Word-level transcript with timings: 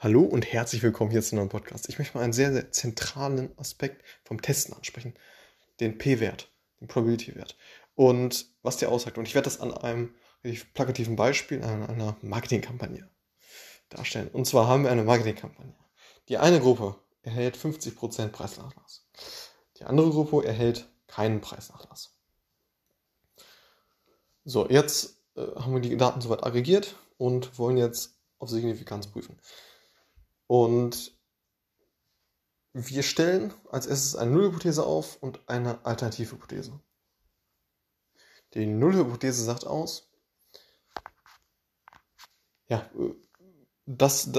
Hallo 0.00 0.22
und 0.22 0.52
herzlich 0.52 0.84
willkommen 0.84 1.10
hier 1.10 1.22
zu 1.22 1.32
einem 1.32 1.40
neuen 1.40 1.48
Podcast. 1.48 1.88
Ich 1.88 1.98
möchte 1.98 2.16
mal 2.16 2.22
einen 2.22 2.32
sehr, 2.32 2.52
sehr 2.52 2.70
zentralen 2.70 3.50
Aspekt 3.58 4.04
vom 4.22 4.40
Testen 4.40 4.72
ansprechen. 4.72 5.14
Den 5.80 5.98
P-Wert, 5.98 6.52
den 6.80 6.86
Probability-Wert. 6.86 7.56
Und 7.96 8.46
was 8.62 8.76
der 8.76 8.92
aussagt. 8.92 9.18
Und 9.18 9.26
ich 9.26 9.34
werde 9.34 9.46
das 9.46 9.58
an 9.58 9.74
einem 9.74 10.14
plakativen 10.72 11.16
Beispiel, 11.16 11.64
an 11.64 11.84
einer 11.84 12.16
Marketingkampagne 12.22 13.10
darstellen. 13.88 14.28
Und 14.28 14.46
zwar 14.46 14.68
haben 14.68 14.84
wir 14.84 14.92
eine 14.92 15.02
Marketingkampagne. 15.02 15.74
Die 16.28 16.38
eine 16.38 16.60
Gruppe 16.60 16.94
erhält 17.22 17.56
50% 17.56 18.28
Preisnachlass. 18.28 19.04
Die 19.80 19.84
andere 19.84 20.10
Gruppe 20.10 20.46
erhält 20.46 20.88
keinen 21.08 21.40
Preisnachlass. 21.40 22.14
So, 24.44 24.68
jetzt 24.70 25.16
äh, 25.34 25.40
haben 25.56 25.74
wir 25.74 25.80
die 25.80 25.96
Daten 25.96 26.20
soweit 26.20 26.44
aggregiert 26.44 26.94
und 27.16 27.58
wollen 27.58 27.76
jetzt 27.76 28.16
auf 28.38 28.48
Signifikanz 28.48 29.08
prüfen. 29.08 29.40
Und 30.48 31.16
wir 32.72 33.02
stellen 33.02 33.54
als 33.70 33.86
erstes 33.86 34.16
eine 34.16 34.32
Nullhypothese 34.32 34.84
auf 34.84 35.22
und 35.22 35.48
eine 35.48 35.84
Alternativhypothese. 35.84 36.80
Die 38.54 38.66
Nullhypothese 38.66 39.44
sagt 39.44 39.66
aus, 39.66 40.10
ja, 42.68 42.90
dass, 43.86 44.30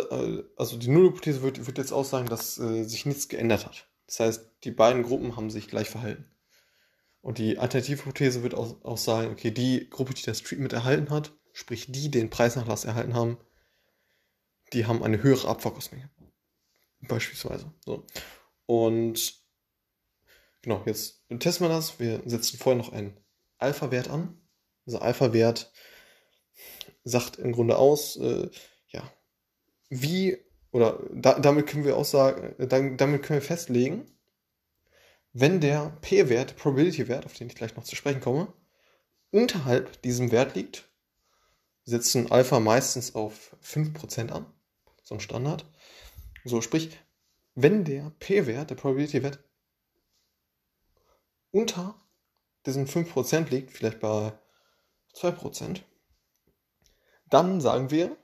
also 0.58 0.78
die 0.78 0.90
Nullhypothese 0.90 1.42
wird, 1.42 1.66
wird 1.66 1.78
jetzt 1.78 1.92
aussagen, 1.92 2.28
dass 2.28 2.58
äh, 2.58 2.84
sich 2.84 3.06
nichts 3.06 3.28
geändert 3.28 3.66
hat. 3.66 3.88
Das 4.08 4.20
heißt, 4.20 4.52
die 4.64 4.72
beiden 4.72 5.04
Gruppen 5.04 5.36
haben 5.36 5.50
sich 5.50 5.68
gleich 5.68 5.90
verhalten. 5.90 6.26
Und 7.22 7.38
die 7.38 7.60
Alternativhypothese 7.60 8.42
wird 8.42 8.56
auch, 8.56 8.84
auch 8.84 8.98
sagen, 8.98 9.32
okay, 9.32 9.52
die 9.52 9.90
Gruppe, 9.90 10.14
die 10.14 10.24
das 10.24 10.42
Treatment 10.42 10.74
erhalten 10.74 11.12
hat, 11.12 11.34
sprich 11.54 11.92
die 11.92 12.10
den 12.10 12.30
Preisnachlass 12.30 12.86
erhalten 12.86 13.14
haben, 13.14 13.38
die 14.74 14.86
haben 14.86 15.04
eine 15.04 15.22
höhere 15.24 15.48
Abverkostmenge. 15.48 16.10
Beispielsweise. 17.02 17.72
So. 17.86 18.06
Und 18.66 19.42
genau, 20.62 20.84
jetzt 20.86 21.24
testen 21.40 21.68
wir 21.68 21.74
das. 21.74 22.00
Wir 22.00 22.22
setzen 22.26 22.58
vorher 22.58 22.82
noch 22.82 22.92
einen 22.92 23.18
Alpha-Wert 23.58 24.10
an. 24.10 24.40
Dieser 24.86 25.02
Alpha-Wert 25.02 25.72
sagt 27.04 27.38
im 27.38 27.52
Grunde 27.52 27.78
aus, 27.78 28.18
äh, 28.18 28.50
ja, 28.90 29.12
wie, 29.90 30.38
oder 30.72 31.00
da, 31.14 31.40
damit 31.40 31.68
können 31.68 31.86
wir 31.86 31.98
auch 31.98 32.06
sagen, 32.06 32.56
äh, 32.60 32.68
damit 32.68 33.24
können 33.24 33.40
wir 33.40 33.48
festlegen, 33.48 34.06
wenn 35.32 35.62
der 35.62 35.98
P-Wert, 36.02 36.58
Probability-Wert, 36.58 37.26
auf 37.26 37.34
den 37.34 37.48
ich 37.48 37.56
gleich 37.56 37.76
noch 37.76 37.84
zu 37.84 37.96
sprechen 37.96 38.22
komme, 38.22 38.54
unterhalb 39.32 40.02
diesem 40.02 40.32
Wert 40.32 40.56
liegt, 40.56 40.90
setzen 41.86 42.32
Alpha 42.32 42.60
meistens 42.60 43.16
auf 43.16 43.56
5% 43.64 44.32
an 44.32 44.46
so 45.10 45.16
ein 45.16 45.22
Standard. 45.22 45.66
So, 46.46 46.62
sprich, 46.62 46.96
wenn 47.56 47.84
der 47.84 48.12
P-Wert, 48.20 48.70
der 48.70 48.76
Probability-Wert, 48.76 49.40
unter 51.52 52.00
diesen 52.68 52.88
5% 52.88 53.50
liegt, 53.50 53.72
vielleicht 53.72 54.00
bei 54.00 54.32
2%, 55.16 55.82
dann 57.26 57.60
sagen 57.60 57.90
wir, 57.90 58.16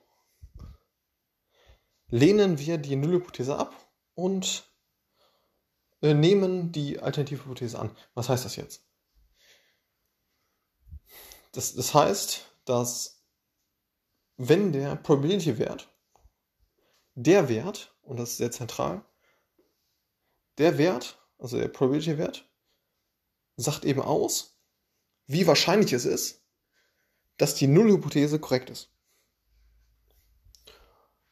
lehnen 2.09 2.59
wir 2.59 2.77
die 2.77 2.95
Nullhypothese 2.95 3.57
ab 3.57 3.75
und 4.13 4.71
äh, 6.03 6.13
nehmen 6.13 6.71
die 6.71 6.99
Alternativhypothese 6.99 7.79
an. 7.79 7.97
Was 8.13 8.29
heißt 8.29 8.45
das 8.45 8.57
jetzt? 8.57 8.85
Das, 11.51 11.73
das 11.73 11.95
heißt, 11.95 12.45
dass 12.65 13.25
wenn 14.37 14.71
der 14.71 14.95
Probability-Wert 14.97 15.94
der 17.15 17.49
Wert, 17.49 17.95
und 18.03 18.17
das 18.17 18.31
ist 18.31 18.37
sehr 18.37 18.51
zentral, 18.51 19.03
der 20.57 20.77
Wert, 20.77 21.19
also 21.37 21.57
der 21.57 21.67
Probability-Wert, 21.67 22.49
sagt 23.57 23.85
eben 23.85 24.01
aus, 24.01 24.59
wie 25.27 25.47
wahrscheinlich 25.47 25.93
es 25.93 26.05
ist, 26.05 26.45
dass 27.37 27.55
die 27.55 27.67
Nullhypothese 27.67 28.39
korrekt 28.39 28.69
ist. 28.69 28.93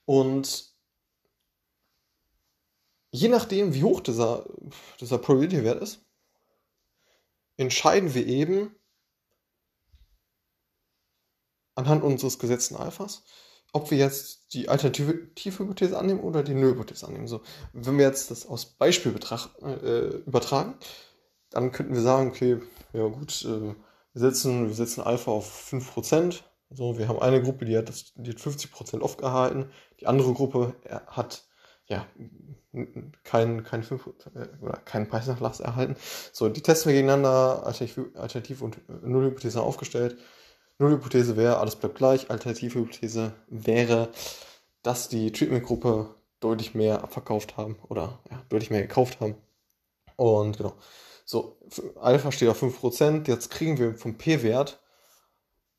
Und 0.06 0.74
je 3.12 3.30
nachdem, 3.30 3.74
wie 3.74 3.84
hoch 3.84 4.02
dieser, 4.02 4.50
dieser 5.00 5.18
Probability-Wert 5.18 5.82
ist, 5.82 6.06
entscheiden 7.58 8.14
wir 8.14 8.26
eben 8.26 8.76
anhand 11.76 12.04
unseres 12.04 12.40
gesetzten 12.40 12.76
Alphas, 12.76 13.24
ob 13.74 13.92
wir 13.92 13.98
jetzt 13.98 14.54
die 14.54 14.70
Alternativhypothese 14.70 15.98
annehmen 15.98 16.22
oder 16.22 16.44
die 16.44 16.54
Nullhypothese 16.54 17.08
annehmen. 17.08 17.28
So, 17.28 17.42
wenn 17.74 17.98
wir 17.98 18.06
jetzt 18.06 18.32
das 18.32 18.48
aus 18.48 18.66
Beispiel 18.66 19.14
äh, 19.62 20.08
übertragen, 20.26 20.76
dann 21.50 21.72
könnten 21.72 21.94
wir 21.94 22.02
sagen, 22.02 22.30
okay, 22.30 22.62
ja 22.94 23.08
gut, 23.08 23.44
äh, 23.44 23.76
wir, 24.14 24.22
setzen, 24.22 24.68
wir 24.68 24.76
setzen 24.76 25.02
Alpha 25.02 25.32
auf 25.32 25.72
5%. 25.72 26.42
So, 26.70 26.98
wir 26.98 27.08
haben 27.08 27.20
eine 27.20 27.42
Gruppe, 27.42 27.66
die 27.66 27.78
hat, 27.78 27.90
das, 27.90 28.14
die 28.16 28.32
hat 28.32 28.38
50% 28.38 29.02
aufgehalten, 29.02 29.72
die 30.00 30.08
andere 30.08 30.34
Gruppe 30.34 30.76
hat 31.08 31.44
ja, 31.88 32.08
keinen 33.24 33.64
kein 33.64 33.82
äh, 33.84 34.48
oder 34.62 34.78
Preisnachlass 34.78 35.60
erhalten. 35.60 35.96
So, 36.32 36.50
die 36.50 36.62
testen 36.62 36.90
wir 36.92 36.96
gegeneinander, 36.96 37.66
Alternativ, 37.66 38.62
und 38.62 38.78
Nullhypothese 39.04 39.62
aufgestellt. 39.62 40.18
Nullhypothese 40.80 41.38
wäre, 41.38 41.58
alles 41.58 41.76
bleibt 41.76 41.96
gleich. 41.96 42.30
Alternativhypothese 42.30 43.34
wäre, 43.48 44.10
dass 44.82 45.10
die 45.10 45.32
Treatment-Gruppe 45.32 46.16
deutlich 46.40 46.74
mehr 46.76 47.04
abverkauft 47.04 47.58
haben 47.58 47.78
oder 47.88 48.20
ja, 48.30 48.42
deutlich 48.50 48.70
mehr 48.70 48.82
gekauft 48.82 49.20
haben. 49.20 49.36
Und 50.16 50.58
genau. 50.58 50.74
So, 51.26 51.58
Alpha 51.96 52.32
steht 52.32 52.50
auf 52.50 52.62
5%. 52.62 53.28
Jetzt 53.28 53.50
kriegen 53.50 53.78
wir 53.78 53.96
vom 53.96 54.18
P-Wert 54.18 54.82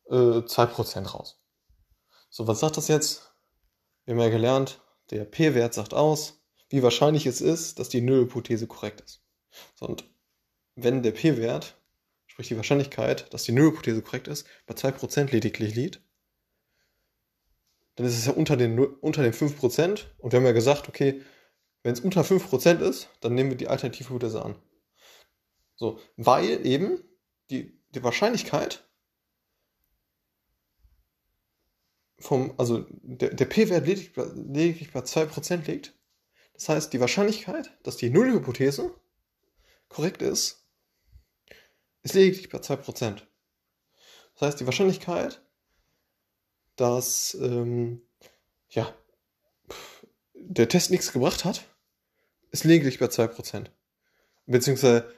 äh, 0.08 0.14
2% 0.14 1.06
raus. 1.08 1.40
So, 2.30 2.46
was 2.46 2.60
sagt 2.60 2.76
das 2.76 2.88
jetzt? 2.88 3.34
Wir 4.04 4.14
haben 4.14 4.20
ja 4.20 4.28
gelernt, 4.28 4.80
der 5.10 5.24
P-Wert 5.24 5.74
sagt 5.74 5.94
aus, 5.94 6.42
wie 6.70 6.82
wahrscheinlich 6.82 7.26
es 7.26 7.40
ist, 7.40 7.78
dass 7.78 7.88
die 7.88 8.00
Nullhypothese 8.00 8.66
korrekt 8.66 9.02
ist. 9.02 9.22
So, 9.74 9.86
und 9.86 10.04
wenn 10.74 11.02
der 11.02 11.12
P-Wert 11.12 11.76
sprich 12.34 12.48
die 12.48 12.56
Wahrscheinlichkeit, 12.56 13.32
dass 13.32 13.44
die 13.44 13.52
Nullhypothese 13.52 14.02
korrekt 14.02 14.26
ist, 14.26 14.44
bei 14.66 14.74
2% 14.74 15.30
lediglich 15.30 15.76
liegt, 15.76 16.00
dann 17.94 18.06
ist 18.06 18.18
es 18.18 18.26
ja 18.26 18.32
unter 18.32 18.56
den, 18.56 18.76
unter 18.76 19.22
den 19.22 19.32
5%. 19.32 20.06
Und 20.18 20.32
wir 20.32 20.38
haben 20.40 20.44
ja 20.44 20.50
gesagt, 20.50 20.88
okay, 20.88 21.22
wenn 21.84 21.92
es 21.92 22.00
unter 22.00 22.22
5% 22.22 22.80
ist, 22.80 23.08
dann 23.20 23.34
nehmen 23.34 23.50
wir 23.50 23.56
die 23.56 23.68
Alternativhypothese 23.68 24.44
an. 24.44 24.56
So, 25.76 26.00
weil 26.16 26.66
eben 26.66 27.04
die, 27.50 27.80
die 27.94 28.02
Wahrscheinlichkeit 28.02 28.84
vom, 32.18 32.54
also 32.56 32.84
der, 32.90 33.32
der 33.32 33.44
P-Wert 33.44 33.86
lediglich, 33.86 34.26
lediglich 34.34 34.90
bei 34.90 35.00
2% 35.00 35.70
liegt. 35.70 35.94
Das 36.54 36.68
heißt, 36.68 36.92
die 36.92 37.00
Wahrscheinlichkeit, 37.00 37.78
dass 37.84 37.96
die 37.96 38.10
Nullhypothese 38.10 38.92
korrekt 39.88 40.20
ist, 40.20 40.63
ist 42.04 42.14
lediglich 42.14 42.48
bei 42.48 42.58
2%. 42.58 43.22
Das 44.34 44.40
heißt, 44.40 44.60
die 44.60 44.66
Wahrscheinlichkeit, 44.66 45.42
dass 46.76 47.36
ähm, 47.40 48.02
ja, 48.68 48.94
der 50.34 50.68
Test 50.68 50.90
nichts 50.90 51.12
gebracht 51.12 51.44
hat, 51.44 51.64
ist 52.50 52.64
lediglich 52.64 52.98
bei 52.98 53.06
2%. 53.06 53.66
Beziehungsweise, 54.46 55.12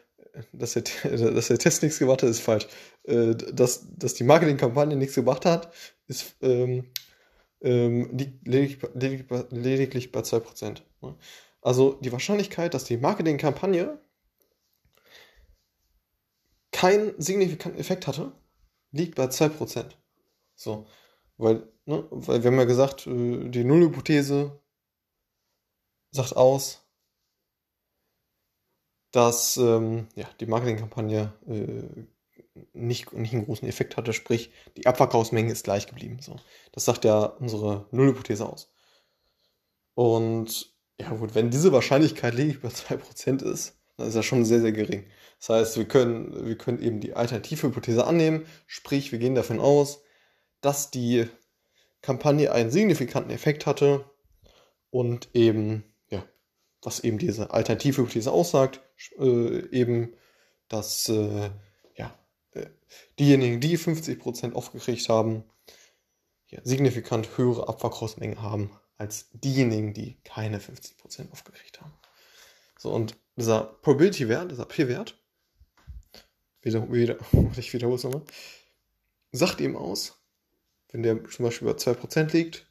dass 0.52 0.74
der, 0.74 0.82
dass 1.32 1.48
der 1.48 1.58
Test 1.58 1.82
nichts 1.82 1.98
gebracht 1.98 2.22
hat, 2.22 2.30
ist 2.30 2.40
falsch. 2.40 2.66
Äh, 3.04 3.34
dass, 3.34 3.86
dass 3.96 4.14
die 4.14 4.24
Marketingkampagne 4.24 4.96
nichts 4.96 5.16
gebracht 5.16 5.44
hat, 5.44 5.74
ist 6.06 6.36
ähm, 6.40 6.90
ähm, 7.62 8.16
lediglich, 8.44 8.78
lediglich, 8.94 9.44
lediglich 9.50 10.12
bei 10.12 10.20
2%. 10.20 10.82
Also 11.62 11.94
die 11.94 12.12
Wahrscheinlichkeit, 12.12 12.74
dass 12.74 12.84
die 12.84 12.96
Marketingkampagne 12.96 13.98
keinen 16.76 17.18
signifikanten 17.18 17.80
Effekt 17.80 18.06
hatte, 18.06 18.32
liegt 18.92 19.14
bei 19.14 19.24
2%. 19.24 19.92
So, 20.54 20.86
weil, 21.38 21.66
ne, 21.86 22.06
weil 22.10 22.42
wir 22.42 22.50
haben 22.50 22.58
ja 22.58 22.64
gesagt, 22.64 23.06
äh, 23.06 23.48
die 23.48 23.64
Nullhypothese 23.64 24.60
sagt 26.10 26.36
aus, 26.36 26.86
dass 29.10 29.56
ähm, 29.56 30.08
ja, 30.16 30.28
die 30.38 30.44
Marketingkampagne 30.44 31.32
äh, 31.48 32.04
nicht, 32.74 33.10
nicht 33.14 33.32
einen 33.32 33.46
großen 33.46 33.66
Effekt 33.66 33.96
hatte, 33.96 34.12
sprich, 34.12 34.52
die 34.76 34.86
Abverkaufsmenge 34.86 35.52
ist 35.52 35.64
gleich 35.64 35.86
geblieben. 35.86 36.18
So. 36.20 36.36
Das 36.72 36.84
sagt 36.84 37.06
ja 37.06 37.24
unsere 37.24 37.86
Nullhypothese 37.90 38.46
aus. 38.46 38.70
Und 39.94 40.74
ja 41.00 41.08
gut, 41.08 41.34
wenn 41.34 41.50
diese 41.50 41.72
Wahrscheinlichkeit 41.72 42.34
lediglich 42.34 42.60
bei 42.60 42.68
2% 42.68 43.42
ist, 43.42 43.78
dann 43.96 44.08
ist 44.08 44.16
das 44.16 44.26
schon 44.26 44.44
sehr, 44.44 44.60
sehr 44.60 44.72
gering. 44.72 45.04
Das 45.38 45.48
heißt, 45.48 45.76
wir 45.76 45.86
können, 45.86 46.46
wir 46.46 46.56
können 46.56 46.82
eben 46.82 47.00
die 47.00 47.14
Alternativhypothese 47.14 48.06
annehmen, 48.06 48.46
sprich, 48.66 49.12
wir 49.12 49.18
gehen 49.18 49.34
davon 49.34 49.60
aus, 49.60 50.02
dass 50.60 50.90
die 50.90 51.26
Kampagne 52.02 52.52
einen 52.52 52.70
signifikanten 52.70 53.30
Effekt 53.30 53.66
hatte 53.66 54.04
und 54.90 55.28
eben, 55.34 55.84
ja, 56.08 56.24
was 56.82 57.00
eben 57.00 57.18
diese 57.18 57.50
Alternativhypothese 57.50 58.30
aussagt, 58.30 58.80
äh, 59.18 59.68
eben, 59.70 60.14
dass 60.68 61.08
äh, 61.08 61.50
ja, 61.96 62.18
äh, 62.52 62.66
diejenigen, 63.18 63.60
die 63.60 63.78
50% 63.78 64.54
aufgekriegt 64.54 65.08
haben, 65.08 65.44
ja, 66.48 66.60
signifikant 66.62 67.36
höhere 67.36 67.68
Abfallkursmengen 67.68 68.40
haben 68.40 68.70
als 68.98 69.28
diejenigen, 69.32 69.92
die 69.92 70.16
keine 70.22 70.58
50% 70.58 71.30
aufgekriegt 71.32 71.80
haben. 71.80 71.92
So, 72.78 72.92
und 72.92 73.16
dieser 73.36 73.64
Probability-Wert, 73.82 74.50
dieser 74.50 74.66
P-Wert, 74.66 75.18
wieder, 76.62 76.92
wieder, 76.92 77.18
ich 77.56 77.72
wiederhole 77.72 77.96
es 77.96 78.04
nochmal, 78.04 78.24
sagt 79.32 79.60
eben 79.60 79.76
aus, 79.76 80.18
wenn 80.90 81.02
der 81.02 81.24
zum 81.28 81.44
Beispiel 81.44 81.68
über 81.68 81.76
2% 81.76 82.32
liegt, 82.32 82.70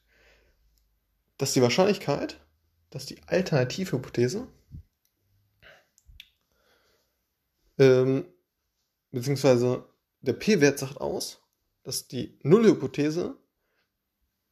dass 1.38 1.54
die 1.54 1.62
Wahrscheinlichkeit, 1.62 2.40
dass 2.90 3.06
die 3.06 3.22
Alternativhypothese 3.28 4.48
ähm, 7.78 8.26
beziehungsweise 9.12 9.88
der 10.22 10.34
P-Wert 10.34 10.80
sagt 10.80 10.98
aus, 10.98 11.42
dass 11.84 12.08
die 12.08 12.40
Nullhypothese 12.44 13.38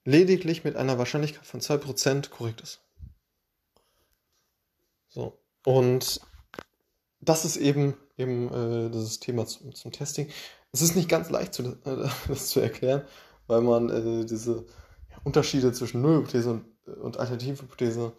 lediglich 0.06 0.64
mit 0.64 0.76
einer 0.76 0.98
Wahrscheinlichkeit 0.98 1.46
von 1.46 1.62
2% 1.62 2.30
korrekt 2.30 2.62
ist. 2.62 2.82
So. 5.08 5.43
Und 5.66 6.22
das 7.22 7.46
ist 7.46 7.58
eben, 7.58 7.96
eben 8.18 8.52
äh, 8.54 8.90
das 8.90 9.20
Thema 9.20 9.46
zum, 9.46 9.74
zum 9.74 9.92
Testing. 9.92 10.30
Es 10.72 10.82
ist 10.82 10.96
nicht 10.96 11.10
ganz 11.10 11.30
leicht, 11.30 11.54
zu, 11.54 11.64
äh, 11.64 12.10
das 12.28 12.50
zu 12.50 12.60
erklären, 12.60 13.04
weil 13.48 13.62
man 13.62 13.90
äh, 13.90 14.26
diese 14.26 14.66
Unterschiede 15.24 15.72
zwischen 15.72 16.02
Nullhypothese 16.02 16.52
und, 16.52 16.66
äh, 16.88 16.92
und 16.92 17.18
Alternativhypothese 17.18 18.14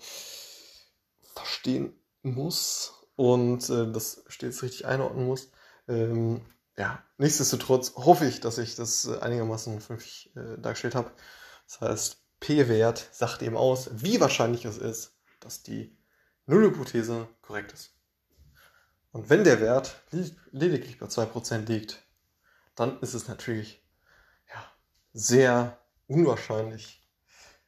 verstehen 1.34 1.92
muss 2.22 2.94
und 3.16 3.68
äh, 3.70 3.90
das 3.90 4.24
stets 4.28 4.62
richtig 4.62 4.86
einordnen 4.86 5.26
muss. 5.26 5.50
Ähm, 5.88 6.40
ja, 6.76 7.02
nichtsdestotrotz 7.18 7.94
hoffe 7.96 8.26
ich, 8.26 8.40
dass 8.40 8.58
ich 8.58 8.74
das 8.74 9.06
äh, 9.06 9.18
einigermaßen 9.18 9.80
vernünftig 9.80 10.34
äh, 10.36 10.58
dargestellt 10.58 10.94
habe. 10.94 11.10
Das 11.66 11.80
heißt, 11.80 12.16
P-Wert 12.40 13.08
sagt 13.12 13.42
eben 13.42 13.56
aus, 13.56 13.90
wie 13.92 14.20
wahrscheinlich 14.20 14.64
es 14.64 14.78
ist, 14.78 15.14
dass 15.40 15.62
die 15.62 15.96
Nullhypothese 16.46 17.28
korrekt 17.42 17.72
ist. 17.72 17.94
Und 19.12 19.30
wenn 19.30 19.44
der 19.44 19.60
Wert 19.60 20.02
lediglich 20.50 20.98
bei 20.98 21.06
2% 21.06 21.66
liegt, 21.66 22.02
dann 22.74 23.00
ist 23.00 23.14
es 23.14 23.28
natürlich 23.28 23.82
ja, 24.52 24.64
sehr 25.12 25.78
unwahrscheinlich, 26.08 27.00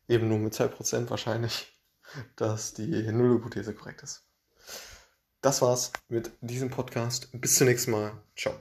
eben 0.09 0.29
nur 0.29 0.39
mit 0.39 0.55
2% 0.55 1.09
wahrscheinlich, 1.09 1.81
dass 2.37 2.75
die 2.75 3.11
Nullhypothese 3.11 3.75
korrekt 3.75 4.03
ist. 4.03 4.27
Das 5.41 5.63
war's 5.63 5.93
mit 6.09 6.33
diesem 6.41 6.71
Podcast. 6.71 7.29
Bis 7.33 7.57
zum 7.57 7.69
nächsten 7.69 7.93
Mal. 7.93 8.13
Ciao. 8.37 8.55